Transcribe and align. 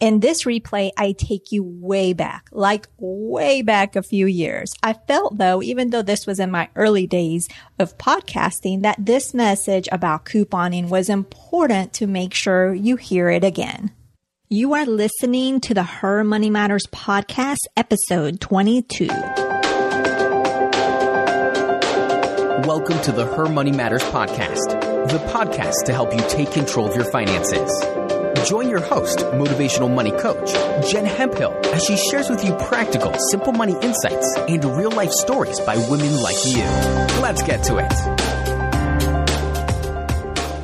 In 0.00 0.20
this 0.20 0.44
replay, 0.44 0.92
I 0.96 1.12
take 1.12 1.52
you 1.52 1.62
way 1.62 2.14
back, 2.14 2.48
like 2.52 2.88
way 2.96 3.60
back 3.60 3.96
a 3.96 4.02
few 4.02 4.24
years. 4.24 4.72
I 4.82 4.94
felt 4.94 5.36
though, 5.36 5.62
even 5.62 5.90
though 5.90 6.00
this 6.00 6.26
was 6.26 6.40
in 6.40 6.50
my 6.50 6.70
early 6.74 7.06
days 7.06 7.50
of 7.78 7.98
podcasting, 7.98 8.80
that 8.80 8.96
this 8.98 9.34
message 9.34 9.90
about 9.92 10.24
couponing 10.24 10.88
was 10.88 11.10
important 11.10 11.92
to 11.94 12.06
make 12.06 12.32
sure 12.32 12.72
you 12.72 12.96
hear 12.96 13.28
it 13.28 13.44
again. 13.44 13.90
You 14.48 14.72
are 14.72 14.86
listening 14.86 15.60
to 15.60 15.74
the 15.74 15.82
Her 15.82 16.24
Money 16.24 16.48
Matters 16.48 16.86
podcast, 16.86 17.58
episode 17.76 18.40
22. 18.40 19.06
Welcome 22.66 23.02
to 23.02 23.12
the 23.12 23.30
Her 23.36 23.50
Money 23.50 23.72
Matters 23.72 24.02
podcast, 24.04 24.80
the 25.10 25.18
podcast 25.30 25.84
to 25.84 25.92
help 25.92 26.14
you 26.14 26.20
take 26.30 26.52
control 26.52 26.88
of 26.88 26.96
your 26.96 27.04
finances. 27.12 27.70
Join 28.44 28.70
your 28.70 28.80
host, 28.80 29.18
motivational 29.18 29.94
money 29.94 30.12
coach, 30.12 30.52
Jen 30.90 31.04
Hemphill, 31.04 31.52
as 31.74 31.84
she 31.84 31.96
shares 31.96 32.30
with 32.30 32.42
you 32.42 32.54
practical, 32.54 33.12
simple 33.30 33.52
money 33.52 33.76
insights 33.82 34.34
and 34.48 34.64
real 34.64 34.90
life 34.90 35.10
stories 35.10 35.60
by 35.60 35.76
women 35.90 36.22
like 36.22 36.36
you. 36.46 36.62
Let's 37.20 37.42
get 37.42 37.62
to 37.64 37.76
it. 37.76 37.92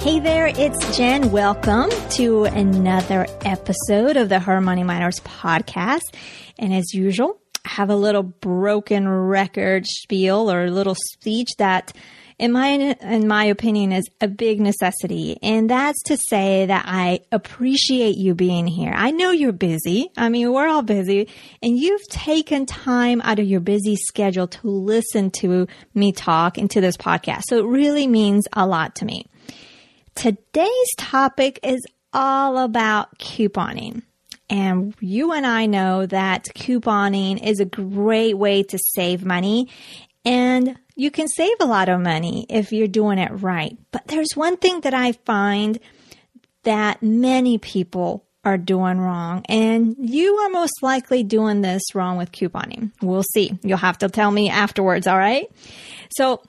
Hey 0.02 0.21
there, 0.21 0.47
it's 0.47 0.97
Jen. 0.97 1.30
Welcome 1.30 1.91
to 2.12 2.45
another 2.45 3.27
episode 3.45 4.16
of 4.16 4.30
the 4.30 4.38
Her 4.38 4.61
Money 4.63 4.83
Matters 4.83 5.21
podcast. 5.21 6.15
And 6.59 6.73
as 6.73 6.95
usual, 6.95 7.38
I 7.66 7.69
have 7.71 7.91
a 7.91 7.97
little 7.97 8.23
broken 8.23 9.07
record 9.07 9.85
spiel 9.87 10.51
or 10.51 10.65
a 10.65 10.71
little 10.71 10.97
speech 11.13 11.51
that 11.59 11.93
in 12.39 12.53
my 12.53 12.69
in 12.69 13.27
my 13.27 13.45
opinion 13.45 13.93
is 13.93 14.09
a 14.21 14.29
big 14.29 14.61
necessity 14.61 15.39
and 15.43 15.71
that's 15.71 16.03
to 16.05 16.17
say 16.17 16.67
that 16.67 16.85
I 16.87 17.21
appreciate 17.33 18.17
you 18.17 18.35
being 18.35 18.67
here. 18.67 18.93
I 18.95 19.11
know 19.11 19.31
you're 19.31 19.53
busy. 19.53 20.11
I 20.17 20.29
mean, 20.29 20.53
we're 20.53 20.69
all 20.69 20.83
busy 20.83 21.29
and 21.63 21.79
you've 21.79 22.07
taken 22.09 22.67
time 22.67 23.21
out 23.23 23.38
of 23.38 23.47
your 23.47 23.60
busy 23.60 23.97
schedule 23.97 24.49
to 24.49 24.69
listen 24.69 25.30
to 25.33 25.66
me 25.95 26.13
talk 26.13 26.59
into 26.59 26.80
this 26.80 26.97
podcast. 26.97 27.43
So 27.49 27.59
it 27.59 27.66
really 27.66 28.07
means 28.07 28.47
a 28.53 28.66
lot 28.66 28.97
to 28.97 29.05
me. 29.05 29.27
Today's 30.15 30.95
topic 30.97 31.59
is 31.63 31.80
all 32.13 32.59
about 32.59 33.19
couponing. 33.19 34.03
And 34.49 34.95
you 35.01 35.32
and 35.32 35.47
I 35.47 35.66
know 35.66 36.07
that 36.07 36.45
couponing 36.55 37.45
is 37.45 37.60
a 37.60 37.65
great 37.65 38.38
way 38.38 38.63
to 38.63 38.79
save 38.79 39.25
money. 39.25 39.69
And 40.25 40.79
you 40.97 41.11
can 41.11 41.29
save 41.29 41.57
a 41.61 41.66
lot 41.66 41.89
of 41.89 42.01
money 42.01 42.47
if 42.49 42.73
you're 42.73 42.89
doing 42.89 43.19
it 43.19 43.30
right. 43.30 43.77
But 43.93 44.07
there's 44.07 44.35
one 44.35 44.57
thing 44.57 44.80
that 44.80 44.95
I 44.95 45.13
find 45.13 45.79
that 46.65 47.03
many 47.03 47.59
people 47.59 48.25
are 48.45 48.57
doing 48.57 48.99
wrong. 48.99 49.45
And 49.49 49.97
you 49.99 50.37
are 50.37 50.49
most 50.49 50.83
likely 50.83 51.23
doing 51.23 51.61
this 51.61 51.83
wrong 51.95 52.16
with 52.16 52.33
couponing. 52.33 52.93
We'll 53.03 53.25
see. 53.35 53.59
You'll 53.63 53.77
have 53.79 53.99
to 53.99 54.09
tell 54.09 54.30
me 54.30 54.49
afterwards. 54.49 55.07
All 55.07 55.19
right. 55.19 55.51
So 56.16 56.43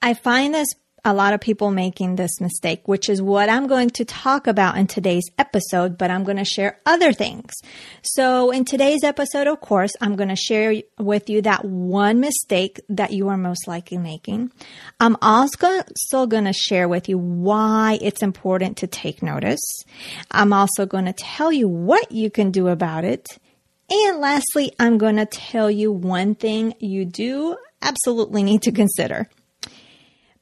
I 0.00 0.14
find 0.14 0.54
this 0.54 0.68
a 1.04 1.14
lot 1.14 1.34
of 1.34 1.40
people 1.40 1.70
making 1.70 2.16
this 2.16 2.40
mistake, 2.40 2.86
which 2.86 3.08
is 3.08 3.22
what 3.22 3.48
I'm 3.48 3.66
going 3.66 3.90
to 3.90 4.04
talk 4.04 4.46
about 4.46 4.76
in 4.76 4.86
today's 4.86 5.24
episode, 5.38 5.96
but 5.96 6.10
I'm 6.10 6.24
going 6.24 6.36
to 6.36 6.44
share 6.44 6.78
other 6.86 7.12
things. 7.12 7.52
So 8.02 8.50
in 8.50 8.64
today's 8.64 9.02
episode, 9.02 9.46
of 9.46 9.60
course, 9.60 9.92
I'm 10.00 10.16
going 10.16 10.28
to 10.28 10.36
share 10.36 10.82
with 10.98 11.30
you 11.30 11.42
that 11.42 11.64
one 11.64 12.20
mistake 12.20 12.80
that 12.88 13.12
you 13.12 13.28
are 13.28 13.36
most 13.36 13.66
likely 13.66 13.98
making. 13.98 14.52
I'm 14.98 15.16
also 15.22 15.82
still 15.96 16.26
going 16.26 16.44
to 16.44 16.52
share 16.52 16.88
with 16.88 17.08
you 17.08 17.18
why 17.18 17.98
it's 18.00 18.22
important 18.22 18.78
to 18.78 18.86
take 18.86 19.22
notice. 19.22 19.62
I'm 20.30 20.52
also 20.52 20.86
going 20.86 21.06
to 21.06 21.12
tell 21.12 21.52
you 21.52 21.68
what 21.68 22.12
you 22.12 22.30
can 22.30 22.50
do 22.50 22.68
about 22.68 23.04
it. 23.04 23.26
And 23.90 24.18
lastly, 24.18 24.72
I'm 24.78 24.98
going 24.98 25.16
to 25.16 25.26
tell 25.26 25.70
you 25.70 25.90
one 25.90 26.34
thing 26.36 26.74
you 26.78 27.04
do 27.04 27.56
absolutely 27.82 28.42
need 28.42 28.62
to 28.62 28.72
consider. 28.72 29.28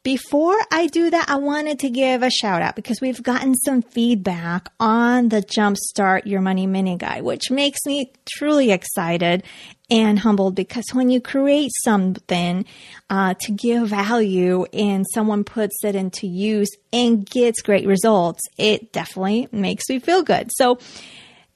Before 0.04 0.56
I 0.70 0.86
do 0.86 1.10
that, 1.10 1.28
I 1.28 1.36
wanted 1.36 1.81
to 1.81 1.91
give 1.91 2.22
a 2.22 2.31
shout 2.31 2.62
out 2.62 2.76
because 2.76 3.00
we've 3.00 3.22
gotten 3.22 3.54
some 3.56 3.82
feedback 3.82 4.70
on 4.78 5.28
the 5.28 5.42
Jumpstart 5.42 6.25
Your 6.25 6.41
Money 6.41 6.66
mini 6.69 6.97
guide, 6.97 7.25
which 7.25 7.50
makes 7.50 7.81
me 7.84 8.12
truly 8.36 8.70
excited 8.70 9.42
and 9.91 10.19
humbled 10.20 10.54
because 10.54 10.84
when 10.92 11.10
you 11.10 11.20
create 11.20 11.70
something 11.82 12.64
uh, 13.10 13.34
to 13.41 13.53
give 13.53 13.88
value 13.88 14.64
and 14.72 15.04
someone 15.12 15.42
puts 15.42 15.76
it 15.82 15.97
into 15.97 16.28
use 16.28 16.70
and 16.92 17.28
gets 17.28 17.60
great 17.60 17.86
results, 17.86 18.41
it 18.56 18.92
definitely 18.92 19.48
makes 19.50 19.88
me 19.88 19.98
feel 19.98 20.22
good. 20.22 20.48
So 20.53 20.78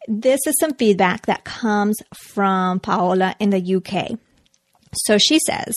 this 0.08 0.40
is 0.46 0.54
some 0.58 0.74
feedback 0.74 1.26
that 1.26 1.44
comes 1.44 1.96
from 2.14 2.80
Paola 2.80 3.36
in 3.38 3.50
the 3.50 3.76
UK. 3.76 4.18
So 4.94 5.16
she 5.16 5.38
says, 5.46 5.74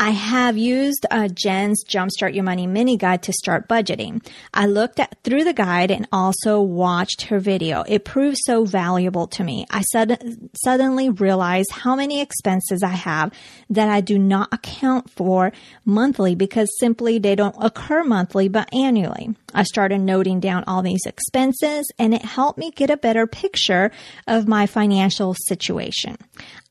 I 0.00 0.10
have 0.10 0.58
used 0.58 1.06
uh, 1.12 1.28
Jen's 1.28 1.84
Jumpstart 1.84 2.34
Your 2.34 2.42
Money 2.42 2.66
mini 2.66 2.96
guide 2.96 3.22
to 3.22 3.32
start 3.32 3.68
budgeting. 3.68 4.26
I 4.52 4.66
looked 4.66 4.98
at 4.98 5.16
through 5.22 5.44
the 5.44 5.52
guide 5.52 5.92
and 5.92 6.08
also 6.10 6.60
watched 6.60 7.22
her 7.22 7.38
video. 7.38 7.84
It 7.86 8.04
proved 8.04 8.38
so 8.44 8.64
valuable 8.64 9.28
to 9.28 9.44
me. 9.44 9.64
I 9.70 9.82
sud- 9.82 10.50
suddenly 10.64 11.08
realized 11.08 11.70
how 11.70 11.94
many 11.94 12.20
expenses 12.20 12.82
I 12.82 12.88
have 12.88 13.32
that 13.70 13.88
I 13.88 14.00
do 14.00 14.18
not 14.18 14.52
account 14.52 15.08
for 15.08 15.52
monthly 15.84 16.34
because 16.34 16.68
simply 16.80 17.20
they 17.20 17.36
don't 17.36 17.56
occur 17.60 18.02
monthly 18.02 18.48
but 18.48 18.74
annually. 18.74 19.36
I 19.54 19.62
started 19.62 19.98
noting 20.00 20.40
down 20.40 20.64
all 20.66 20.82
these 20.82 21.06
expenses 21.06 21.86
and 21.98 22.12
it 22.12 22.24
helped 22.24 22.58
me 22.58 22.72
get 22.72 22.90
a 22.90 22.96
better 22.96 23.28
picture 23.28 23.92
of 24.26 24.48
my 24.48 24.66
financial 24.66 25.36
situation. 25.46 26.16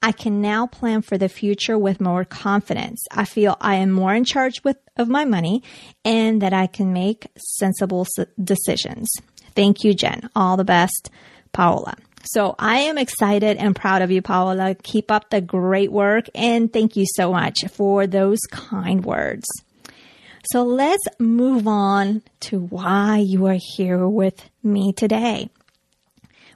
I 0.02 0.12
can 0.12 0.42
now 0.42 0.66
plan 0.66 1.02
for 1.02 1.18
the 1.18 1.30
future 1.30 1.78
with 1.78 2.02
more 2.02 2.26
confidence. 2.26 3.04
I 3.12 3.26
feel 3.26 3.58
I 3.62 3.76
am 3.76 3.92
more 3.92 4.14
in 4.14 4.26
charge 4.26 4.64
with, 4.64 4.78
of 4.98 5.08
my 5.10 5.26
money 5.26 5.62
and 6.04 6.42
that 6.42 6.54
I 6.54 6.68
can 6.68 6.92
make 6.92 7.28
sensible 7.38 8.08
decisions. 8.44 9.10
Thank 9.56 9.84
you, 9.84 9.94
Jen. 9.94 10.30
All 10.36 10.58
the 10.58 10.64
best, 10.64 11.12
Paola. 11.54 11.96
So 12.24 12.56
I 12.58 12.80
am 12.80 12.98
excited 12.98 13.58
and 13.58 13.76
proud 13.76 14.02
of 14.02 14.12
you, 14.12 14.22
Paola. 14.22 14.76
Keep 14.76 15.12
up 15.12 15.30
the 15.30 15.42
great 15.42 15.92
work 15.92 16.26
and 16.34 16.72
thank 16.72 16.96
you 16.96 17.06
so 17.16 17.32
much 17.32 17.60
for 17.72 18.08
those 18.08 18.40
kind 18.50 19.04
words. 19.04 19.46
So 20.52 20.64
let's 20.64 21.04
move 21.20 21.68
on 21.68 22.24
to 22.42 22.60
why 22.60 23.18
you 23.18 23.46
are 23.46 23.60
here 23.76 24.08
with 24.08 24.50
me 24.64 24.94
today. 24.94 25.50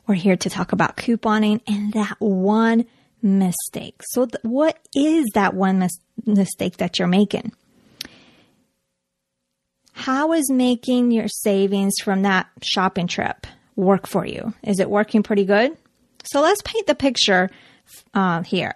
We're 0.08 0.16
here 0.16 0.38
to 0.38 0.50
talk 0.50 0.72
about 0.72 0.98
couponing 0.98 1.62
and 1.68 1.94
that 1.94 2.16
one 2.20 2.86
mistake. 3.26 4.02
So, 4.12 4.28
th- 4.28 4.44
what 4.44 4.80
is 4.96 5.26
that 5.34 5.54
one 5.54 5.80
mis- 5.80 6.00
mistake 6.26 6.78
that 6.78 7.00
you're 7.00 7.08
making? 7.08 7.52
How 9.92 10.34
is 10.34 10.50
making 10.52 11.12
your 11.12 11.28
savings 11.28 11.96
from 12.02 12.22
that 12.22 12.48
shopping 12.62 13.08
trip 13.08 13.48
work 13.76 14.08
for 14.08 14.26
you? 14.26 14.54
Is 14.64 14.80
it 14.80 14.90
working 14.90 15.24
pretty 15.24 15.46
good? 15.46 15.76
So, 16.24 16.42
let's 16.42 16.62
paint 16.62 16.88
the 16.88 16.96
picture 16.96 17.50
uh, 18.14 18.44
here. 18.44 18.76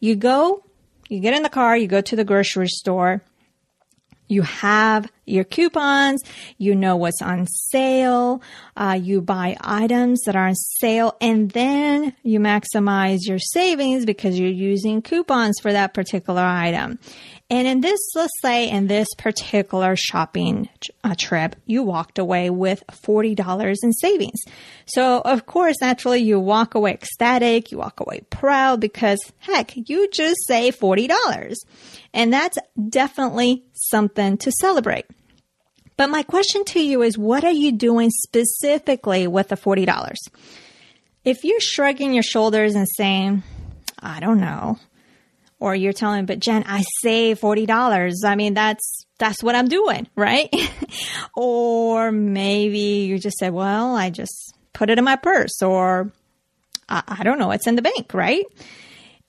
You 0.00 0.16
go, 0.16 0.64
you 1.08 1.20
get 1.20 1.34
in 1.34 1.42
the 1.42 1.50
car, 1.50 1.76
you 1.76 1.86
go 1.86 2.00
to 2.00 2.16
the 2.16 2.24
grocery 2.24 2.68
store, 2.68 3.22
you 4.28 4.42
have 4.42 5.10
your 5.30 5.44
coupons, 5.44 6.22
you 6.58 6.74
know 6.74 6.96
what's 6.96 7.22
on 7.22 7.46
sale, 7.46 8.42
uh, 8.76 8.98
you 9.00 9.20
buy 9.20 9.56
items 9.60 10.22
that 10.22 10.36
are 10.36 10.48
on 10.48 10.54
sale, 10.54 11.16
and 11.20 11.50
then 11.52 12.14
you 12.22 12.40
maximize 12.40 13.20
your 13.22 13.38
savings 13.38 14.04
because 14.04 14.38
you're 14.38 14.48
using 14.48 15.02
coupons 15.02 15.58
for 15.60 15.72
that 15.72 15.94
particular 15.94 16.42
item. 16.42 16.98
And 17.52 17.66
in 17.66 17.80
this, 17.80 17.98
let's 18.14 18.32
say 18.42 18.70
in 18.70 18.86
this 18.86 19.08
particular 19.18 19.96
shopping 19.96 20.68
uh, 21.02 21.16
trip, 21.18 21.56
you 21.66 21.82
walked 21.82 22.20
away 22.20 22.48
with 22.48 22.84
$40 22.92 23.76
in 23.82 23.92
savings. 23.92 24.38
So 24.86 25.20
of 25.24 25.46
course, 25.46 25.80
naturally 25.80 26.20
you 26.20 26.38
walk 26.38 26.76
away 26.76 26.92
ecstatic, 26.92 27.72
you 27.72 27.78
walk 27.78 27.98
away 27.98 28.20
proud 28.30 28.80
because 28.80 29.18
heck, 29.38 29.72
you 29.74 30.08
just 30.12 30.38
saved 30.46 30.78
$40. 30.78 31.10
And 32.14 32.32
that's 32.32 32.58
definitely 32.88 33.64
something 33.72 34.36
to 34.38 34.52
celebrate. 34.52 35.06
But 36.00 36.08
my 36.08 36.22
question 36.22 36.64
to 36.64 36.80
you 36.80 37.02
is 37.02 37.18
what 37.18 37.44
are 37.44 37.50
you 37.50 37.72
doing 37.72 38.08
specifically 38.08 39.26
with 39.26 39.48
the 39.48 39.54
$40? 39.54 40.16
If 41.26 41.44
you're 41.44 41.60
shrugging 41.60 42.14
your 42.14 42.22
shoulders 42.22 42.74
and 42.74 42.88
saying, 42.96 43.42
I 43.98 44.18
don't 44.18 44.40
know, 44.40 44.78
or 45.58 45.74
you're 45.74 45.92
telling, 45.92 46.22
me, 46.22 46.24
but 46.24 46.38
Jen, 46.38 46.64
I 46.66 46.84
save 47.02 47.38
$40. 47.38 48.24
I 48.24 48.34
mean, 48.34 48.54
that's, 48.54 49.04
that's 49.18 49.42
what 49.42 49.54
I'm 49.54 49.68
doing, 49.68 50.08
right? 50.16 50.48
or 51.36 52.10
maybe 52.10 53.04
you 53.04 53.18
just 53.18 53.36
said, 53.36 53.52
well, 53.52 53.94
I 53.94 54.08
just 54.08 54.54
put 54.72 54.88
it 54.88 54.96
in 54.96 55.04
my 55.04 55.16
purse 55.16 55.60
or 55.60 56.10
I, 56.88 57.02
I 57.08 57.24
don't 57.24 57.38
know, 57.38 57.50
it's 57.50 57.66
in 57.66 57.76
the 57.76 57.82
bank, 57.82 58.14
right? 58.14 58.46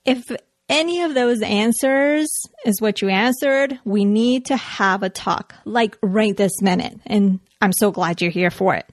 If 0.06 0.24
any 0.72 1.02
of 1.02 1.14
those 1.14 1.42
answers 1.42 2.28
is 2.64 2.80
what 2.80 3.02
you 3.02 3.10
answered, 3.10 3.78
we 3.84 4.06
need 4.06 4.46
to 4.46 4.56
have 4.56 5.02
a 5.02 5.10
talk 5.10 5.54
like 5.66 5.98
right 6.02 6.34
this 6.34 6.62
minute. 6.62 6.98
And 7.04 7.40
I'm 7.60 7.74
so 7.74 7.90
glad 7.92 8.22
you're 8.22 8.30
here 8.30 8.50
for 8.50 8.74
it. 8.74 8.86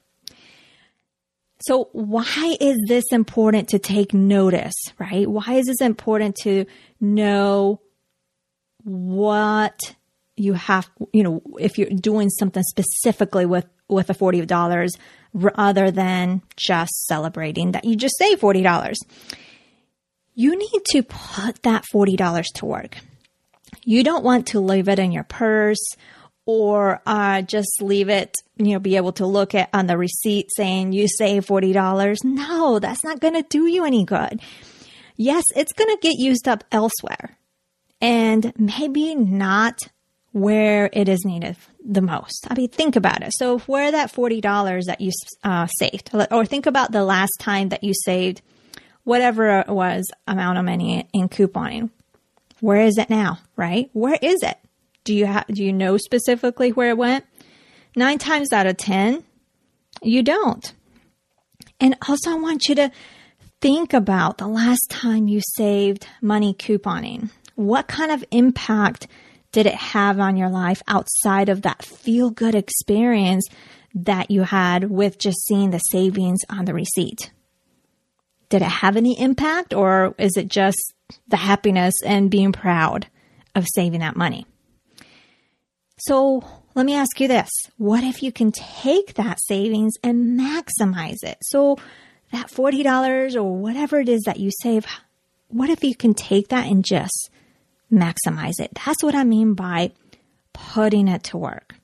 So 1.62 1.90
why 1.94 2.58
is 2.60 2.78
this 2.88 3.06
important 3.12 3.70
to 3.70 3.80
take 3.80 4.14
notice, 4.14 4.76
right? 5.00 5.28
Why 5.28 5.54
is 5.54 5.68
this 5.68 5.82
important 5.82 6.36
to 6.44 6.66
know 7.00 7.80
what 8.84 9.96
you 10.36 10.54
have, 10.54 10.90
you 11.14 11.24
know, 11.24 11.42
if 11.60 11.78
you're 11.78 11.90
doing 11.90 12.30
something 12.30 12.64
specifically 12.64 13.46
with, 13.46 13.66
with 13.88 14.08
the 14.08 14.14
$40 14.14 14.98
rather 15.34 15.92
than 15.92 16.42
just 16.58 17.06
celebrating 17.06 17.72
that 17.72 17.86
you 17.86 17.96
just 17.96 18.18
saved 18.18 18.42
$40? 18.42 18.96
You 20.40 20.58
need 20.58 20.86
to 20.92 21.04
put 21.04 21.64
that 21.64 21.84
$40 21.94 22.46
to 22.56 22.66
work. 22.66 23.00
You 23.84 24.06
don't 24.06 24.24
want 24.24 24.48
to 24.48 24.62
leave 24.62 24.88
it 24.88 24.98
in 24.98 25.12
your 25.12 25.26
purse 25.26 25.86
or 26.46 27.02
uh, 27.06 27.42
just 27.42 27.82
leave 27.82 28.08
it, 28.08 28.34
you 28.56 28.72
know, 28.72 28.80
be 28.80 28.96
able 28.96 29.12
to 29.12 29.26
look 29.26 29.54
at 29.54 29.68
on 29.74 29.88
the 29.88 29.98
receipt 29.98 30.48
saying 30.56 30.94
you 30.94 31.10
saved 31.10 31.46
$40. 31.46 32.24
No, 32.24 32.80
that's 32.80 33.04
not 33.04 33.20
going 33.20 33.34
to 33.34 33.44
do 33.50 33.68
you 33.68 33.84
any 33.84 34.06
good. 34.06 34.40
Yes, 35.18 35.44
it's 35.58 35.74
going 35.74 35.94
to 35.94 36.00
get 36.02 36.14
used 36.18 36.48
up 36.48 36.64
elsewhere 36.72 37.38
and 38.00 38.54
maybe 38.58 39.16
not 39.16 39.78
where 40.32 40.90
it 40.94 41.10
is 41.10 41.26
needed 41.26 41.58
the 41.86 42.02
most. 42.02 42.48
I 42.50 42.54
mean, 42.54 42.70
think 42.70 42.96
about 42.96 43.24
it. 43.24 43.34
So, 43.36 43.60
where 43.60 43.92
that 43.92 44.14
$40 44.14 44.86
that 44.86 45.02
you 45.02 45.12
uh, 45.44 45.68
saved, 45.68 46.12
or 46.32 46.46
think 46.46 46.66
about 46.66 46.94
the 46.94 47.04
last 47.04 47.34
time 47.42 47.70
that 47.70 47.84
you 47.84 47.94
saved 48.06 48.42
whatever 49.04 49.60
it 49.60 49.70
was 49.70 50.10
amount 50.28 50.58
of 50.58 50.66
money 50.66 51.08
in 51.14 51.30
couponing. 51.30 51.90
Where 52.60 52.82
is 52.82 52.98
it 52.98 53.10
now, 53.10 53.40
right? 53.56 53.90
Where 53.94 54.18
is 54.22 54.44
it? 54.44 54.58
Do 55.04 55.16
you 55.16 55.26
have, 55.26 55.48
do 55.48 55.64
you 55.64 55.74
know 55.74 55.98
specifically 55.98 56.72
where 56.72 56.90
it 56.90 56.98
went? 56.98 57.26
Nine 57.96 58.18
times 58.18 58.54
out 58.54 58.68
of 58.68 58.78
10, 58.78 59.24
you 60.04 60.24
don't. 60.24 60.74
And 61.80 61.96
also 62.08 62.32
I 62.32 62.36
want 62.36 62.68
you 62.68 62.76
to 62.76 62.92
think 63.62 63.94
about 63.94 64.38
the 64.38 64.48
last 64.48 64.88
time 64.90 65.28
you 65.28 65.42
saved 65.56 66.08
money 66.22 66.54
couponing. 66.54 67.30
What 67.56 67.88
kind 67.88 68.12
of 68.12 68.24
impact 68.32 69.08
did 69.52 69.66
it 69.66 69.74
have 69.74 70.20
on 70.20 70.38
your 70.38 70.50
life 70.50 70.82
outside 70.88 71.50
of 71.50 71.64
that 71.64 71.84
feel 71.84 72.30
good 72.30 72.56
experience 72.56 73.48
that 73.96 74.30
you 74.30 74.44
had 74.44 74.90
with 74.90 75.18
just 75.18 75.46
seeing 75.48 75.72
the 75.72 75.80
savings 75.80 76.40
on 76.50 76.66
the 76.66 76.74
receipt? 76.74 77.32
Did 78.50 78.62
it 78.62 78.66
have 78.66 78.98
any 78.98 79.20
impact 79.20 79.74
or 79.74 80.16
is 80.18 80.36
it 80.36 80.48
just 80.48 80.94
the 81.28 81.38
happiness 81.38 81.94
and 82.06 82.32
being 82.32 82.52
proud 82.52 83.08
of 83.56 83.66
saving 83.74 84.00
that 84.02 84.16
money? 84.16 84.46
So 85.98 86.44
let 86.76 86.86
me 86.86 86.96
ask 86.96 87.20
you 87.20 87.28
this. 87.28 87.50
What 87.78 88.04
if 88.04 88.24
you 88.24 88.32
can 88.32 88.52
take 88.52 89.16
that 89.16 89.40
savings 89.48 89.94
and 90.04 90.40
maximize 90.40 91.24
it? 91.24 91.38
So 91.44 91.78
that 92.32 92.48
$40 92.48 93.36
or 93.36 93.44
whatever 93.44 94.00
it 94.00 94.10
is 94.10 94.22
that 94.26 94.40
you 94.40 94.52
save, 94.62 94.86
what 95.48 95.70
if 95.70 95.84
you 95.84 95.96
can 95.96 96.14
take 96.14 96.50
that 96.50 96.68
and 96.68 96.86
just 96.86 97.30
maximize 97.92 98.60
it? 98.60 98.72
That's 98.86 99.04
what 99.04 99.16
I 99.16 99.24
mean 99.24 99.56
by 99.56 99.92
putting 100.54 101.08
it 101.08 101.24
to 101.24 101.38
work. 101.38 101.76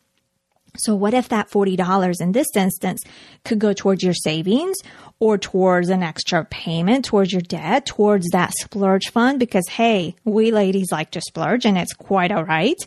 So 0.78 0.96
what 0.96 1.14
if 1.14 1.30
that 1.30 1.50
$40 1.50 2.22
in 2.22 2.32
this 2.32 2.48
instance 2.56 3.02
could 3.44 3.60
go 3.60 3.74
towards 3.74 4.04
your 4.04 4.14
savings 4.14 4.76
or 5.20 5.38
towards 5.38 5.90
an 5.90 6.04
extra 6.04 6.46
payment 6.46 7.06
towards 7.06 7.32
your 7.32 7.42
debt, 7.42 7.86
towards 7.86 8.28
that 8.30 8.54
splurge 8.54 9.10
fund? 9.12 9.40
Because 9.40 9.68
hey, 9.70 10.16
we 10.24 10.52
ladies 10.52 10.92
like 10.92 11.12
to 11.12 11.22
splurge 11.22 11.66
and 11.66 11.78
it's 11.78 11.94
quite 11.94 12.32
all 12.32 12.46
right 12.46 12.78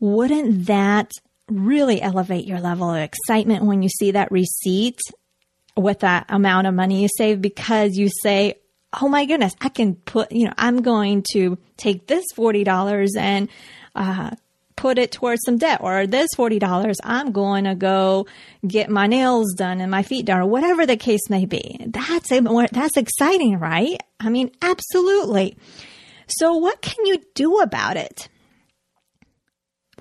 wouldn't 0.00 0.66
that 0.66 1.10
really 1.48 2.00
elevate 2.00 2.46
your 2.46 2.60
level 2.60 2.90
of 2.90 3.00
excitement 3.00 3.64
when 3.64 3.82
you 3.82 3.88
see 3.88 4.12
that 4.12 4.30
receipt 4.30 4.98
with 5.76 6.00
that 6.00 6.26
amount 6.28 6.66
of 6.66 6.74
money 6.74 7.02
you 7.02 7.08
save 7.16 7.40
because 7.40 7.94
you 7.96 8.08
say, 8.22 8.54
Oh 9.00 9.08
my 9.08 9.26
goodness, 9.26 9.54
I 9.60 9.68
can 9.68 9.96
put, 9.96 10.32
you 10.32 10.46
know, 10.46 10.54
I'm 10.56 10.80
going 10.80 11.22
to 11.32 11.58
take 11.76 12.06
this 12.06 12.24
$40 12.34 13.06
and, 13.18 13.48
uh, 13.94 14.30
put 14.78 14.98
it 14.98 15.12
towards 15.12 15.42
some 15.44 15.58
debt 15.58 15.80
or 15.82 16.06
this 16.06 16.30
$40 16.36 16.96
I'm 17.02 17.32
going 17.32 17.64
to 17.64 17.74
go 17.74 18.26
get 18.66 18.88
my 18.88 19.06
nails 19.06 19.52
done 19.54 19.80
and 19.80 19.90
my 19.90 20.02
feet 20.02 20.24
done 20.24 20.40
or 20.40 20.46
whatever 20.46 20.86
the 20.86 20.96
case 20.96 21.28
may 21.28 21.44
be. 21.44 21.84
That's, 21.86 22.28
that's 22.28 22.96
exciting, 22.96 23.58
right? 23.58 24.00
I 24.20 24.30
mean, 24.30 24.52
absolutely. 24.62 25.56
So 26.28 26.54
what 26.54 26.80
can 26.80 27.04
you 27.06 27.18
do 27.34 27.58
about 27.58 27.96
it? 27.96 28.28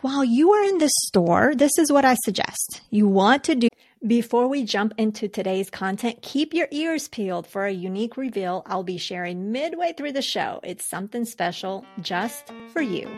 while 0.02 0.24
you 0.24 0.52
are 0.52 0.64
in 0.64 0.78
the 0.78 0.90
store, 1.06 1.54
this 1.56 1.72
is 1.78 1.92
what 1.92 2.06
I 2.06 2.16
suggest. 2.24 2.82
You 2.90 3.08
want 3.08 3.44
to 3.46 3.56
do 3.56 3.68
before 4.06 4.48
we 4.48 4.64
jump 4.64 4.94
into 4.98 5.28
today's 5.28 5.72
content, 5.72 6.22
keep 6.22 6.54
your 6.54 6.68
ears 6.70 7.08
peeled 7.08 7.48
for 7.48 7.66
a 7.66 7.72
unique 7.72 8.16
reveal 8.16 8.62
I'll 8.68 8.84
be 8.84 9.00
sharing 9.00 9.52
midway 9.52 9.94
through 9.94 10.12
the 10.12 10.22
show. 10.22 10.60
It's 10.64 10.88
something 10.88 11.26
special 11.26 11.84
just 12.02 12.52
for 12.72 12.82
you. 12.82 13.10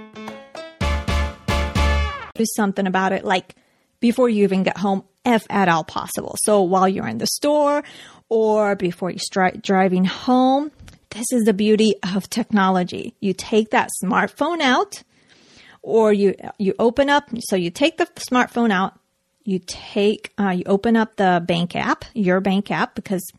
Do 2.40 2.46
something 2.56 2.88
about 2.88 3.12
it 3.12 3.26
like 3.26 3.54
before 4.00 4.30
you 4.30 4.46
even 4.46 4.64
get 4.64 4.78
home, 4.78 5.04
if 5.26 5.46
at 5.50 5.68
all 5.68 5.84
possible. 5.84 6.38
So 6.44 6.62
while 6.62 6.88
you're 6.88 7.06
in 7.06 7.18
the 7.18 7.28
store 7.28 7.84
or 8.30 8.78
before 8.78 9.12
you 9.12 9.20
start 9.20 9.62
driving 9.62 10.06
home, 10.06 10.72
this 11.10 11.26
is 11.34 11.44
the 11.44 11.54
beauty 11.54 11.96
of 12.16 12.30
technology. 12.30 13.14
You 13.20 13.34
take 13.34 13.72
that 13.72 13.90
smartphone 14.02 14.62
out 14.62 15.04
or 15.82 16.14
you 16.14 16.34
you 16.58 16.76
open 16.80 17.10
up. 17.10 17.30
So 17.42 17.58
you 17.58 17.72
take 17.72 17.98
the 17.98 18.06
smartphone 18.06 18.72
out, 18.72 18.98
you 19.44 19.60
take 19.60 20.32
uh, 20.40 20.52
you 20.52 20.64
open 20.66 20.96
up 20.96 21.18
the 21.18 21.44
bank 21.46 21.76
app, 21.76 22.06
your 22.14 22.40
bank 22.40 22.72
app, 22.72 22.96
because 22.96 23.30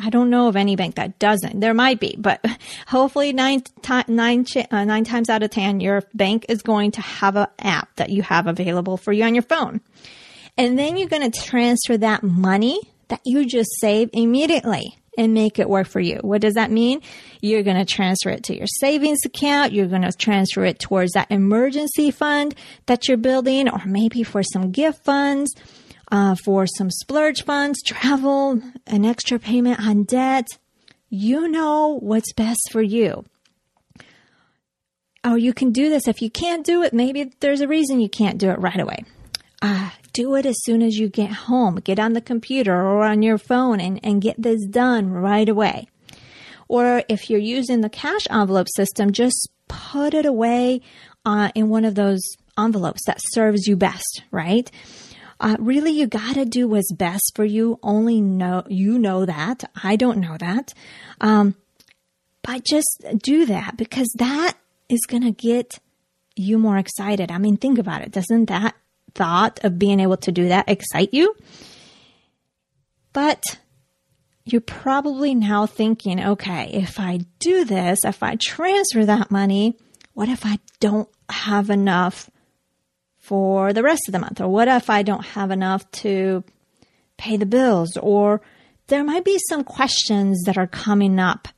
I 0.00 0.10
don't 0.10 0.30
know 0.30 0.48
of 0.48 0.56
any 0.56 0.76
bank 0.76 0.94
that 0.94 1.18
doesn't. 1.18 1.58
There 1.58 1.74
might 1.74 1.98
be, 1.98 2.14
but 2.18 2.44
hopefully 2.86 3.32
nine, 3.32 3.64
nine, 4.06 4.46
uh, 4.70 4.84
nine 4.84 5.04
times 5.04 5.28
out 5.28 5.42
of 5.42 5.50
10, 5.50 5.80
your 5.80 6.04
bank 6.14 6.46
is 6.48 6.62
going 6.62 6.92
to 6.92 7.00
have 7.00 7.36
an 7.36 7.48
app 7.58 7.94
that 7.96 8.10
you 8.10 8.22
have 8.22 8.46
available 8.46 8.96
for 8.96 9.12
you 9.12 9.24
on 9.24 9.34
your 9.34 9.42
phone. 9.42 9.80
And 10.56 10.78
then 10.78 10.96
you're 10.96 11.08
going 11.08 11.28
to 11.28 11.40
transfer 11.40 11.96
that 11.98 12.22
money 12.22 12.80
that 13.08 13.20
you 13.24 13.44
just 13.46 13.70
saved 13.80 14.10
immediately 14.12 14.96
and 15.16 15.34
make 15.34 15.58
it 15.58 15.68
work 15.68 15.88
for 15.88 15.98
you. 15.98 16.18
What 16.22 16.40
does 16.40 16.54
that 16.54 16.70
mean? 16.70 17.02
You're 17.40 17.64
going 17.64 17.76
to 17.76 17.84
transfer 17.84 18.30
it 18.30 18.44
to 18.44 18.56
your 18.56 18.68
savings 18.78 19.18
account. 19.24 19.72
You're 19.72 19.88
going 19.88 20.02
to 20.02 20.12
transfer 20.12 20.64
it 20.64 20.78
towards 20.78 21.12
that 21.12 21.30
emergency 21.30 22.12
fund 22.12 22.54
that 22.86 23.08
you're 23.08 23.16
building 23.16 23.68
or 23.68 23.82
maybe 23.84 24.22
for 24.22 24.44
some 24.44 24.70
gift 24.70 25.04
funds. 25.04 25.52
Uh, 26.10 26.34
for 26.34 26.66
some 26.66 26.90
splurge 26.90 27.44
funds, 27.44 27.82
travel, 27.82 28.62
an 28.86 29.04
extra 29.04 29.38
payment 29.38 29.78
on 29.80 30.04
debt. 30.04 30.46
You 31.10 31.48
know 31.48 31.98
what's 32.00 32.32
best 32.32 32.70
for 32.70 32.80
you. 32.80 33.24
Or 35.24 35.36
you 35.36 35.52
can 35.52 35.70
do 35.70 35.90
this. 35.90 36.08
If 36.08 36.22
you 36.22 36.30
can't 36.30 36.64
do 36.64 36.82
it, 36.82 36.94
maybe 36.94 37.32
there's 37.40 37.60
a 37.60 37.68
reason 37.68 38.00
you 38.00 38.08
can't 38.08 38.38
do 38.38 38.50
it 38.50 38.58
right 38.58 38.80
away. 38.80 39.04
Uh, 39.60 39.90
do 40.12 40.34
it 40.34 40.46
as 40.46 40.56
soon 40.62 40.82
as 40.82 40.96
you 40.96 41.08
get 41.08 41.30
home. 41.30 41.76
Get 41.76 41.98
on 41.98 42.12
the 42.12 42.20
computer 42.20 42.74
or 42.74 43.04
on 43.04 43.22
your 43.22 43.38
phone 43.38 43.80
and, 43.80 44.00
and 44.02 44.22
get 44.22 44.40
this 44.40 44.64
done 44.66 45.10
right 45.10 45.48
away. 45.48 45.88
Or 46.68 47.02
if 47.08 47.28
you're 47.28 47.40
using 47.40 47.80
the 47.80 47.88
cash 47.88 48.26
envelope 48.30 48.68
system, 48.74 49.12
just 49.12 49.50
put 49.68 50.14
it 50.14 50.26
away 50.26 50.80
uh, 51.24 51.50
in 51.54 51.68
one 51.68 51.84
of 51.84 51.94
those 51.94 52.22
envelopes 52.58 53.02
that 53.06 53.18
serves 53.32 53.66
you 53.66 53.76
best, 53.76 54.22
right? 54.30 54.70
Uh, 55.40 55.56
really, 55.58 55.92
you 55.92 56.06
gotta 56.06 56.44
do 56.44 56.68
what's 56.68 56.92
best 56.92 57.32
for 57.34 57.44
you. 57.44 57.78
Only 57.82 58.20
know, 58.20 58.64
you 58.68 58.98
know 58.98 59.24
that. 59.24 59.64
I 59.82 59.96
don't 59.96 60.18
know 60.18 60.36
that. 60.38 60.74
Um, 61.20 61.54
but 62.42 62.64
just 62.64 63.04
do 63.22 63.46
that 63.46 63.76
because 63.76 64.08
that 64.18 64.54
is 64.88 65.00
gonna 65.08 65.32
get 65.32 65.78
you 66.34 66.58
more 66.58 66.78
excited. 66.78 67.30
I 67.30 67.38
mean, 67.38 67.56
think 67.56 67.78
about 67.78 68.02
it. 68.02 68.12
Doesn't 68.12 68.46
that 68.46 68.74
thought 69.14 69.60
of 69.64 69.78
being 69.78 70.00
able 70.00 70.16
to 70.18 70.32
do 70.32 70.48
that 70.48 70.68
excite 70.68 71.12
you? 71.12 71.34
But 73.12 73.42
you're 74.44 74.60
probably 74.60 75.34
now 75.34 75.66
thinking, 75.66 76.20
okay, 76.20 76.70
if 76.72 76.98
I 76.98 77.20
do 77.38 77.64
this, 77.64 77.98
if 78.04 78.22
I 78.22 78.36
transfer 78.36 79.04
that 79.04 79.30
money, 79.30 79.76
what 80.14 80.28
if 80.28 80.46
I 80.46 80.58
don't 80.80 81.08
have 81.28 81.70
enough 81.70 82.30
for 83.28 83.74
the 83.74 83.82
rest 83.82 84.02
of 84.08 84.12
the 84.12 84.18
month? 84.18 84.40
Or 84.40 84.48
what 84.48 84.68
if 84.68 84.88
I 84.88 85.02
don't 85.02 85.24
have 85.24 85.50
enough 85.50 85.88
to 86.02 86.42
pay 87.18 87.36
the 87.36 87.46
bills? 87.46 87.96
Or 87.98 88.40
there 88.86 89.04
might 89.04 89.24
be 89.24 89.38
some 89.48 89.64
questions 89.64 90.44
that 90.46 90.56
are 90.56 90.66
coming 90.66 91.18
up 91.18 91.48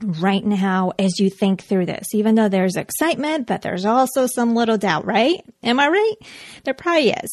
right 0.00 0.44
now 0.44 0.92
as 0.98 1.20
you 1.20 1.28
think 1.28 1.62
through 1.62 1.86
this, 1.86 2.14
even 2.14 2.34
though 2.34 2.48
there's 2.48 2.76
excitement, 2.76 3.46
but 3.46 3.60
there's 3.62 3.84
also 3.84 4.26
some 4.26 4.54
little 4.54 4.78
doubt, 4.78 5.04
right? 5.04 5.44
Am 5.62 5.78
I 5.78 5.88
right? 5.88 6.14
There 6.64 6.74
probably 6.74 7.10
is. 7.10 7.30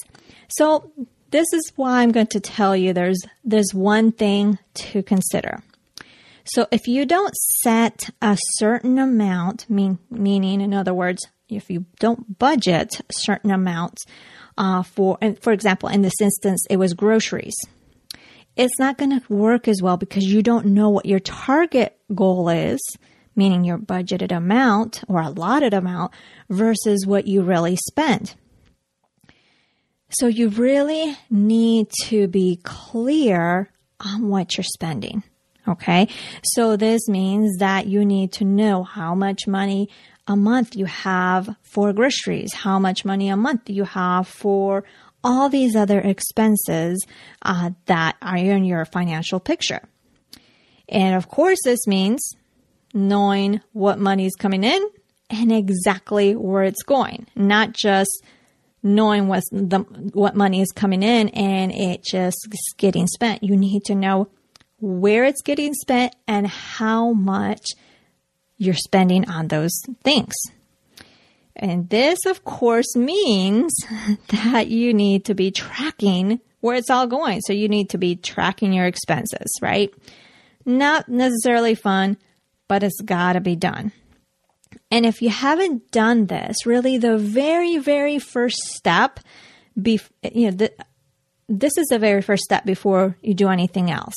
So 0.49 0.91
this 1.31 1.47
is 1.53 1.71
why 1.77 2.01
I'm 2.01 2.11
going 2.11 2.27
to 2.27 2.39
tell 2.41 2.75
you 2.75 2.93
there's, 2.93 3.19
there's 3.45 3.73
one 3.73 4.11
thing 4.11 4.59
to 4.75 5.03
consider. 5.03 5.63
So 6.45 6.67
if 6.71 6.87
you 6.87 7.05
don't 7.05 7.33
set 7.63 8.09
a 8.21 8.37
certain 8.57 8.99
amount, 8.99 9.69
mean, 9.69 9.99
meaning 10.09 10.59
in 10.59 10.73
other 10.73 10.93
words, 10.93 11.25
if 11.49 11.69
you 11.69 11.85
don't 11.99 12.39
budget 12.39 13.01
certain 13.11 13.51
amounts 13.51 14.03
uh, 14.57 14.83
for, 14.83 15.17
and 15.21 15.39
for 15.39 15.51
example, 15.51 15.89
in 15.89 16.01
this 16.01 16.21
instance, 16.21 16.65
it 16.69 16.77
was 16.77 16.93
groceries. 16.93 17.55
it's 18.55 18.79
not 18.79 18.97
going 18.97 19.19
to 19.19 19.33
work 19.33 19.67
as 19.67 19.81
well 19.81 19.97
because 19.97 20.25
you 20.25 20.43
don't 20.43 20.67
know 20.67 20.89
what 20.89 21.05
your 21.05 21.19
target 21.19 21.97
goal 22.13 22.49
is, 22.49 22.79
meaning 23.35 23.63
your 23.63 23.77
budgeted 23.79 24.35
amount 24.35 25.03
or 25.07 25.21
allotted 25.21 25.73
amount 25.73 26.11
versus 26.49 27.05
what 27.05 27.25
you 27.27 27.41
really 27.41 27.75
spend. 27.75 28.35
So 30.09 30.27
you 30.27 30.49
really 30.49 31.17
need 31.31 31.89
to 32.03 32.27
be 32.27 32.59
clear 32.63 33.71
on 33.99 34.29
what 34.29 34.55
you're 34.55 34.63
spending. 34.63 35.23
Okay. 35.67 36.09
So 36.43 36.75
this 36.75 37.07
means 37.07 37.57
that 37.57 37.87
you 37.87 38.05
need 38.05 38.33
to 38.33 38.43
know 38.43 38.83
how 38.83 39.15
much 39.15 39.47
money 39.47 39.89
a 40.27 40.35
month 40.35 40.75
you 40.75 40.85
have 40.85 41.55
for 41.61 41.93
groceries, 41.93 42.53
how 42.53 42.79
much 42.79 43.05
money 43.05 43.29
a 43.29 43.37
month 43.37 43.69
you 43.69 43.83
have 43.83 44.27
for 44.27 44.83
all 45.23 45.49
these 45.49 45.75
other 45.75 45.99
expenses 45.99 47.05
uh, 47.41 47.71
that 47.85 48.15
are 48.21 48.37
in 48.37 48.65
your 48.65 48.85
financial 48.85 49.39
picture. 49.39 49.81
And 50.89 51.15
of 51.15 51.29
course, 51.29 51.59
this 51.63 51.87
means 51.87 52.35
knowing 52.93 53.61
what 53.71 53.99
money 53.99 54.25
is 54.25 54.35
coming 54.35 54.63
in 54.63 54.81
and 55.29 55.51
exactly 55.51 56.35
where 56.35 56.63
it's 56.63 56.83
going, 56.83 57.27
not 57.35 57.73
just 57.73 58.23
knowing 58.83 59.27
what 59.27 59.43
the 59.51 59.79
what 60.13 60.35
money 60.35 60.61
is 60.61 60.71
coming 60.73 61.01
in 61.01 61.29
and 61.29 61.71
it 61.71 62.03
just 62.03 62.47
is 62.51 62.73
getting 62.77 63.07
spent. 63.07 63.43
You 63.43 63.55
need 63.55 63.83
to 63.85 63.95
know 63.95 64.27
where 64.79 65.23
it's 65.23 65.41
getting 65.41 65.73
spent 65.73 66.13
and 66.27 66.45
how 66.45 67.13
much 67.13 67.65
you're 68.63 68.73
spending 68.73 69.29
on 69.29 69.47
those 69.47 69.73
things. 70.03 70.33
And 71.55 71.89
this, 71.89 72.25
of 72.25 72.43
course, 72.43 72.95
means 72.95 73.73
that 74.29 74.67
you 74.67 74.93
need 74.93 75.25
to 75.25 75.35
be 75.35 75.51
tracking 75.51 76.39
where 76.61 76.75
it's 76.75 76.89
all 76.89 77.07
going. 77.07 77.41
So 77.41 77.53
you 77.53 77.67
need 77.67 77.89
to 77.89 77.97
be 77.97 78.15
tracking 78.15 78.73
your 78.73 78.85
expenses, 78.85 79.51
right? 79.61 79.93
Not 80.65 81.09
necessarily 81.09 81.75
fun, 81.75 82.17
but 82.67 82.83
it's 82.83 83.01
got 83.01 83.33
to 83.33 83.41
be 83.41 83.55
done. 83.55 83.91
And 84.89 85.05
if 85.05 85.21
you 85.21 85.29
haven't 85.29 85.91
done 85.91 86.27
this, 86.27 86.65
really 86.65 86.97
the 86.97 87.17
very, 87.17 87.77
very 87.77 88.17
first 88.17 88.57
step, 88.69 89.19
be, 89.79 89.99
you 90.31 90.45
know, 90.45 90.57
the, 90.57 90.73
this 91.49 91.77
is 91.77 91.87
the 91.87 91.99
very 91.99 92.21
first 92.21 92.43
step 92.43 92.65
before 92.65 93.17
you 93.21 93.33
do 93.33 93.49
anything 93.49 93.91
else. 93.91 94.15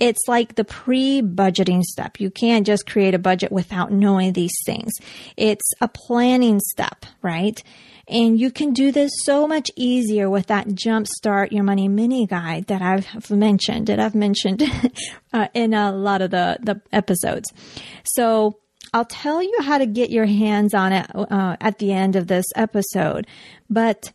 It's 0.00 0.26
like 0.26 0.54
the 0.54 0.64
pre-budgeting 0.64 1.82
step. 1.82 2.18
You 2.18 2.30
can't 2.30 2.66
just 2.66 2.86
create 2.86 3.14
a 3.14 3.18
budget 3.18 3.52
without 3.52 3.92
knowing 3.92 4.32
these 4.32 4.56
things. 4.64 4.92
It's 5.36 5.70
a 5.80 5.88
planning 5.88 6.58
step, 6.58 7.04
right? 7.22 7.62
And 8.08 8.40
you 8.40 8.50
can 8.50 8.72
do 8.72 8.90
this 8.90 9.12
so 9.24 9.46
much 9.46 9.70
easier 9.76 10.28
with 10.28 10.46
that 10.46 10.66
Jumpstart 10.68 11.52
Your 11.52 11.62
Money 11.62 11.86
mini 11.86 12.26
guide 12.26 12.66
that 12.66 12.82
I've 12.82 13.30
mentioned, 13.30 13.86
that 13.86 14.00
I've 14.00 14.16
mentioned 14.16 14.64
uh, 15.32 15.46
in 15.54 15.74
a 15.74 15.92
lot 15.92 16.22
of 16.22 16.32
the, 16.32 16.58
the 16.60 16.80
episodes. 16.92 17.48
So 18.04 18.58
I'll 18.92 19.04
tell 19.04 19.42
you 19.42 19.58
how 19.62 19.78
to 19.78 19.86
get 19.86 20.10
your 20.10 20.26
hands 20.26 20.74
on 20.74 20.92
it 20.92 21.06
uh, 21.14 21.56
at 21.60 21.78
the 21.78 21.92
end 21.92 22.16
of 22.16 22.26
this 22.26 22.46
episode. 22.56 23.26
But 23.68 24.12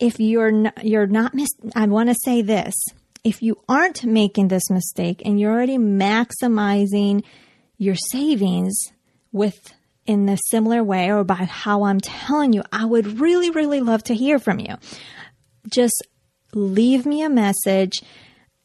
if 0.00 0.18
you're 0.18 0.50
not, 0.50 0.84
you're 0.84 1.06
not 1.06 1.34
mis- 1.34 1.54
I 1.76 1.86
want 1.86 2.08
to 2.08 2.16
say 2.24 2.42
this. 2.42 2.74
If 3.24 3.42
you 3.42 3.62
aren't 3.68 4.04
making 4.04 4.48
this 4.48 4.68
mistake 4.68 5.22
and 5.24 5.38
you're 5.38 5.52
already 5.52 5.78
maximizing 5.78 7.22
your 7.78 7.94
savings 7.94 8.76
with 9.30 9.72
in 10.06 10.26
the 10.26 10.36
similar 10.36 10.82
way 10.82 11.12
or 11.12 11.24
by 11.24 11.34
how 11.34 11.84
I'm 11.84 12.00
telling 12.00 12.52
you, 12.52 12.62
I 12.72 12.84
would 12.84 13.20
really, 13.20 13.50
really 13.50 13.80
love 13.80 14.02
to 14.04 14.14
hear 14.14 14.38
from 14.38 14.58
you. 14.58 14.76
Just 15.72 16.06
leave 16.54 17.06
me 17.06 17.22
a 17.22 17.28
message 17.28 18.02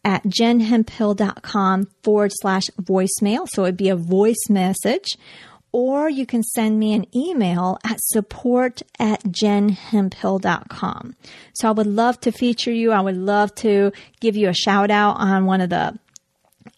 at 0.04 0.24
jenhemphill.com 0.24 1.88
forward 2.02 2.32
slash 2.34 2.64
voicemail. 2.82 3.48
So 3.52 3.64
it'd 3.64 3.78
be 3.78 3.90
a 3.90 3.96
voice 3.96 4.50
message. 4.50 5.18
Or 5.80 6.10
you 6.10 6.26
can 6.26 6.42
send 6.42 6.80
me 6.80 6.96
an 6.96 7.06
email 7.16 7.78
at 7.84 8.00
support 8.02 8.82
at 8.98 9.22
jenhemphill.com. 9.26 11.16
So 11.54 11.68
I 11.68 11.72
would 11.72 11.86
love 11.86 12.20
to 12.22 12.32
feature 12.32 12.72
you. 12.72 12.92
I 12.92 13.00
would 13.00 13.16
love 13.16 13.54
to 13.58 13.92
give 14.20 14.36
you 14.36 14.50
a 14.50 14.56
shout 14.56 14.90
out 14.90 15.18
on 15.20 15.46
one 15.46 15.62
of 15.62 15.70
the 15.70 16.00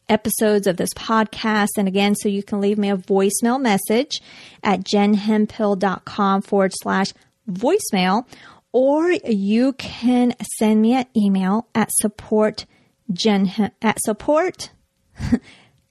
episodes 0.09 0.67
of 0.67 0.75
this 0.75 0.93
podcast. 0.97 1.77
And 1.77 1.87
again, 1.87 2.13
so 2.13 2.27
you 2.27 2.43
can 2.43 2.59
leave 2.59 2.77
me 2.77 2.89
a 2.89 2.97
voicemail 2.97 3.61
message 3.61 4.19
at 4.63 4.81
jenhemphill.com 4.83 6.41
forward 6.41 6.73
slash 6.81 7.13
voicemail, 7.49 8.25
or 8.73 9.11
you 9.11 9.71
can 9.71 10.35
send 10.57 10.81
me 10.81 10.95
an 10.95 11.05
email 11.15 11.69
at 11.73 11.87
support 11.93 12.65
Jen 13.13 13.71
at 13.81 14.01
support 14.01 14.71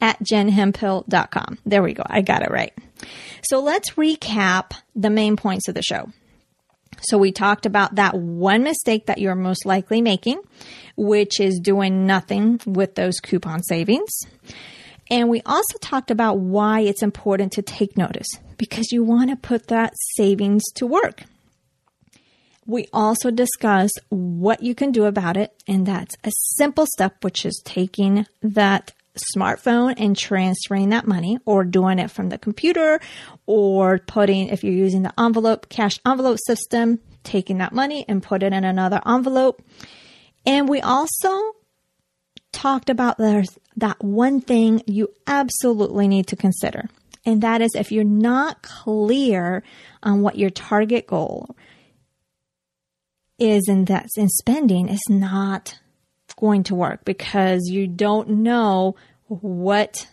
at 0.03 0.23
jenhemphill.com. 0.23 1.59
There 1.65 1.83
we 1.83 1.95
go. 1.95 2.03
I 2.05 2.21
got 2.21 2.43
it 2.43 2.51
right. 2.51 2.75
So 3.43 3.61
let's 3.61 3.91
recap 3.91 4.73
the 4.95 5.11
main 5.11 5.37
points 5.37 5.69
of 5.69 5.75
the 5.75 5.83
show. 5.83 6.11
So 7.01 7.17
we 7.19 7.31
talked 7.33 7.67
about 7.67 7.95
that 7.95 8.15
one 8.15 8.65
mistake 8.65 9.07
that 9.07 9.19
you're 9.19 9.35
most 9.35 9.65
likely 9.65 10.03
making, 10.03 10.41
which 10.97 11.41
is 11.41 11.61
doing 11.61 12.07
nothing 12.07 12.61
with 12.67 12.97
those 12.97 13.21
coupon 13.21 13.63
savings. 13.63 14.11
And 15.11 15.29
we 15.29 15.41
also 15.47 15.79
talked 15.81 16.11
about 16.11 16.39
why 16.39 16.81
it's 16.81 17.03
important 17.03 17.53
to 17.53 17.63
take 17.63 17.97
notice 17.97 18.29
because 18.59 18.93
you 18.93 19.05
want 19.05 19.31
to 19.31 19.37
put 19.37 19.69
that 19.69 19.95
savings 20.17 20.65
to 20.75 20.87
work. 20.87 21.23
We 22.67 22.87
also 22.93 23.31
discuss 23.31 23.91
what 24.11 24.63
you 24.63 24.75
can 24.75 24.93
do 24.93 25.05
about 25.07 25.39
it, 25.39 25.55
and 25.67 25.87
that's 25.87 26.15
a 26.23 26.31
simple 26.57 26.85
step, 26.87 27.25
which 27.25 27.47
is 27.47 27.63
taking 27.65 28.27
that 28.43 28.93
smartphone 29.35 29.95
and 29.97 30.17
transferring 30.17 30.91
that 30.91 31.07
money 31.07 31.39
or 31.45 31.65
doing 31.65 31.99
it 31.99 32.11
from 32.11 32.29
the 32.29 32.39
computer 32.39 33.01
or 33.47 33.99
putting, 33.99 34.49
if 34.49 34.65
you're 34.65 34.73
using 34.73 35.03
the 35.03 35.21
envelope, 35.21 35.69
cash 35.69 35.99
envelope 36.07 36.39
system, 36.47 37.01
taking 37.25 37.59
that 37.59 37.73
money 37.73 38.05
and 38.09 38.23
put 38.23 38.43
it 38.43 38.53
in 38.53 38.65
another 38.65 39.01
envelope. 39.07 39.63
And 40.47 40.69
we 40.69 40.81
also 40.81 41.55
talked 42.53 42.91
about 42.91 43.19
there's 43.19 43.59
that 43.77 44.03
one 44.03 44.41
thing 44.41 44.83
you 44.87 45.09
absolutely 45.27 46.09
need 46.09 46.27
to 46.29 46.37
consider. 46.37 46.89
And 47.25 47.43
that 47.43 47.61
is 47.61 47.75
if 47.75 47.93
you're 47.93 48.05
not 48.05 48.63
clear 48.63 49.63
on 50.03 50.23
what 50.23 50.39
your 50.39 50.51
target 50.51 51.07
goal 51.07 51.55
is 53.39 53.69
in 53.69 53.85
that 53.85 54.07
in 54.17 54.29
spending 54.29 54.89
is 54.89 55.03
not 55.09 55.79
going 56.39 56.63
to 56.65 56.75
work 56.75 57.05
because 57.05 57.63
you 57.67 57.87
don't 57.87 58.29
know 58.29 58.97
what 59.27 60.07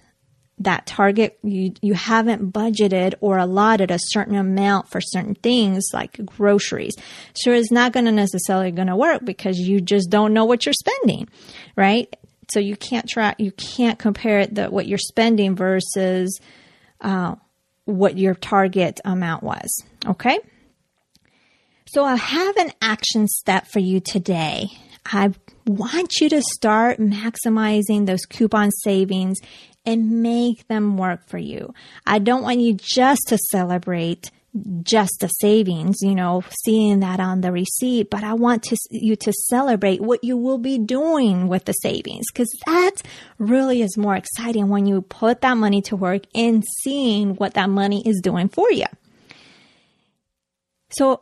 that 0.58 0.86
target 0.86 1.38
you 1.44 1.74
you 1.82 1.94
haven't 1.94 2.54
budgeted 2.54 3.14
or 3.20 3.38
allotted 3.38 3.92
a 3.92 4.00
certain 4.00 4.36
amount 4.36 4.88
for 4.90 5.02
certain 5.02 5.36
things 5.36 5.84
like 5.94 6.26
groceries. 6.26 6.96
So 7.36 7.52
it's 7.52 7.72
not 7.72 7.92
going 7.92 8.06
to 8.06 8.12
necessarily 8.12 8.72
going 8.72 8.88
to 8.88 8.96
work 8.96 9.26
because 9.26 9.60
you 9.60 9.82
just 9.82 10.10
don't 10.10 10.34
know 10.34 10.46
what 10.46 10.66
you're 10.66 10.74
spending 10.74 11.28
right? 11.76 12.14
So 12.52 12.60
you 12.60 12.78
can't 12.78 13.08
track 13.08 13.40
you 13.40 13.52
can't 13.52 14.00
compare 14.00 14.40
it 14.40 14.56
the, 14.56 14.70
what 14.70 14.88
you're 14.88 14.98
spending 14.98 15.56
versus 15.56 16.40
uh, 17.02 17.36
what 17.84 18.18
your 18.18 18.34
target 18.34 19.02
amount 19.04 19.44
was 19.44 19.84
okay? 20.06 20.40
So 21.88 22.04
I 22.04 22.16
have 22.16 22.58
an 22.58 22.72
action 22.82 23.28
step 23.28 23.68
for 23.68 23.80
you 23.80 24.00
today. 24.00 24.68
I 25.06 25.34
want 25.66 26.20
you 26.20 26.30
to 26.30 26.42
start 26.42 27.00
maximizing 27.00 28.06
those 28.06 28.26
coupon 28.26 28.72
savings 28.84 29.38
and 29.86 30.24
make 30.24 30.68
them 30.68 30.98
work 30.98 31.28
for 31.28 31.38
you. 31.38 31.74
I 32.08 32.20
don't 32.20 32.42
want 32.42 32.60
you 32.60 32.74
just 32.74 33.22
to 33.28 33.38
celebrate 33.38 34.32
just 34.84 35.18
the 35.20 35.28
savings, 35.28 35.98
you 36.02 36.16
know, 36.16 36.44
seeing 36.64 37.02
that 37.02 37.20
on 37.20 37.42
the 37.42 37.52
receipt, 37.52 38.10
but 38.10 38.24
I 38.24 38.34
want 38.34 38.64
to, 38.64 38.78
you 38.90 39.16
to 39.18 39.34
celebrate 39.48 40.02
what 40.02 40.24
you 40.24 40.38
will 40.38 40.58
be 40.58 40.78
doing 40.78 41.48
with 41.48 41.66
the 41.66 41.74
savings 41.74 42.26
because 42.32 42.50
that 42.66 42.94
really 43.38 43.82
is 43.82 43.98
more 43.98 44.16
exciting 44.16 44.70
when 44.70 44.86
you 44.86 45.02
put 45.02 45.42
that 45.42 45.58
money 45.58 45.82
to 45.84 45.96
work 45.96 46.24
and 46.34 46.64
seeing 46.84 47.36
what 47.36 47.56
that 47.56 47.70
money 47.70 48.02
is 48.08 48.22
doing 48.24 48.48
for 48.48 48.72
you. 48.72 48.86
So 50.92 51.22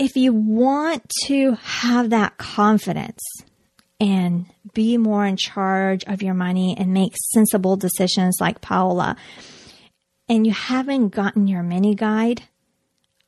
if 0.00 0.16
you 0.16 0.32
want 0.32 1.08
to 1.24 1.52
have 1.62 2.10
that 2.10 2.36
confidence 2.38 3.22
and 4.00 4.46
be 4.72 4.96
more 4.96 5.26
in 5.26 5.36
charge 5.36 6.04
of 6.04 6.22
your 6.22 6.32
money 6.32 6.74
and 6.78 6.94
make 6.94 7.12
sensible 7.32 7.76
decisions 7.76 8.38
like 8.40 8.62
Paola, 8.62 9.14
and 10.26 10.46
you 10.46 10.54
haven't 10.54 11.10
gotten 11.10 11.46
your 11.46 11.62
mini 11.62 11.94
guide, 11.94 12.44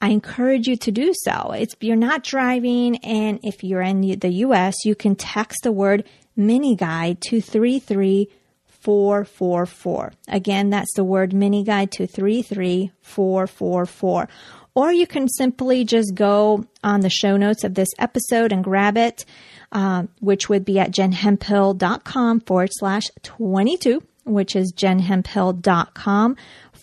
I 0.01 0.09
encourage 0.09 0.67
you 0.67 0.77
to 0.77 0.91
do 0.91 1.13
so. 1.15 1.53
If 1.53 1.75
you're 1.81 1.95
not 1.95 2.25
driving 2.25 2.97
and 3.05 3.39
if 3.43 3.63
you're 3.63 3.83
in 3.83 4.01
the 4.01 4.33
US, 4.47 4.87
you 4.87 4.95
can 4.95 5.15
text 5.15 5.65
the 5.65 5.73
word 5.73 6.05
mini 6.37 6.75
guide 6.75 7.21
to 7.23 7.43
33444. 7.43 10.13
Again, 10.27 10.71
that's 10.71 10.95
the 10.95 11.05
word 11.05 11.35
mini 11.35 11.65
guide 11.65 11.93
to 11.93 12.07
33444 12.07 14.29
or 14.75 14.93
you 14.93 15.07
can 15.07 15.29
simply 15.29 15.85
just 15.85 16.15
go 16.15 16.65
on 16.83 17.01
the 17.01 17.11
show 17.11 17.37
notes 17.37 17.65
of 17.65 17.75
this 17.75 17.89
episode 17.99 18.53
and 18.53 18.65
grab 18.65 18.97
it, 18.97 19.25
uh, 19.73 20.05
which 20.21 20.49
would 20.49 20.65
be 20.65 20.79
at 20.79 20.91
jenhemphill.com 20.91 22.41
forward 22.41 22.71
slash 22.73 23.05
22, 23.23 24.03
which 24.25 24.57
is 24.57 24.73
jenhemphill.com 24.73 26.37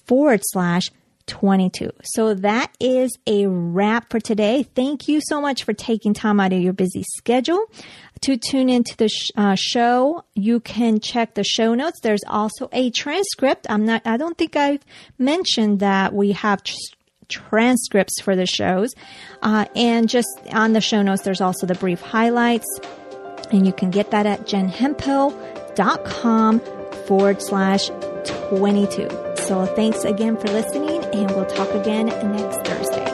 forward 0.06 0.42
slash 0.44 0.90
22. 1.28 1.92
So 2.04 2.34
that 2.34 2.74
is 2.80 3.16
a 3.28 3.46
wrap 3.48 4.10
for 4.10 4.20
today. 4.20 4.64
Thank 4.64 5.08
you 5.08 5.22
so 5.22 5.40
much 5.40 5.64
for 5.64 5.74
taking 5.74 6.14
time 6.14 6.40
out 6.40 6.54
of 6.54 6.60
your 6.60 6.74
busy 6.74 7.04
schedule 7.18 7.66
to 8.22 8.36
tune 8.36 8.68
into 8.68 8.98
the 8.98 9.08
sh- 9.08 9.30
uh, 9.38 9.56
show. 9.56 10.26
You 10.34 10.60
can 10.60 11.00
check 11.00 11.36
the 11.36 11.44
show 11.44 11.76
notes. 11.76 12.00
There's 12.02 12.24
also 12.28 12.68
a 12.74 12.90
transcript. 12.90 13.68
I'm 13.70 13.86
not, 13.86 14.02
I 14.06 14.18
don't 14.18 14.38
think 14.38 14.56
I've 14.56 14.84
mentioned 15.20 15.80
that 15.80 16.14
we 16.14 16.32
have 16.34 16.64
tr- 16.64 16.74
transcripts 17.30 18.20
for 18.22 18.36
the 18.36 18.46
shows. 18.46 18.94
Uh, 19.42 19.66
and 19.76 20.10
just 20.10 20.28
on 20.52 20.74
the 20.74 20.82
show 20.82 21.02
notes, 21.02 21.22
there's 21.22 21.40
also 21.42 21.66
the 21.66 21.76
brief 21.76 22.02
highlights. 22.02 22.68
And 23.52 23.66
you 23.66 23.74
can 23.74 23.90
get 23.90 24.12
that 24.12 24.26
at 24.26 24.42
jenhemphill.com 24.42 26.60
forward 27.08 27.42
slash 27.42 27.90
22. 28.50 29.08
So 29.38 29.66
thanks 29.76 30.04
again 30.04 30.36
for 30.38 30.48
listening, 30.48 31.04
and 31.06 31.32
we'll 31.32 31.46
talk 31.46 31.70
again 31.72 32.08
next 32.08 32.68
Thursday. 32.68 33.09